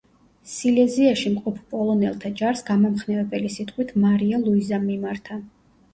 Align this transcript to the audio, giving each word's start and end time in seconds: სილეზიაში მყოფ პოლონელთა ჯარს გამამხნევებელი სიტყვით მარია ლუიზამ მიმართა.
სილეზიაში 0.53 1.31
მყოფ 1.33 1.59
პოლონელთა 1.73 2.31
ჯარს 2.41 2.65
გამამხნევებელი 2.71 3.55
სიტყვით 3.57 3.93
მარია 4.07 4.41
ლუიზამ 4.47 4.89
მიმართა. 4.93 5.43